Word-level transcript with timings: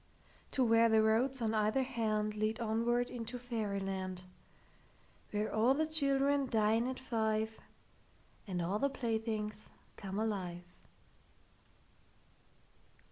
To 0.53 0.63
where 0.63 0.89
the 0.89 1.03
roads 1.03 1.43
on 1.43 1.53
either 1.53 1.83
handLead 1.83 2.59
onward 2.59 3.11
into 3.11 3.37
fairy 3.37 3.79
land, 3.79 4.23
Where 5.29 5.53
all 5.53 5.75
the 5.75 5.85
children 5.85 6.47
dine 6.47 6.87
at 6.87 6.99
five, 6.99 7.59
And 8.47 8.63
all 8.63 8.79
the 8.79 8.89
playthings 8.89 9.69
come 9.97 10.17
alive. 10.17 10.63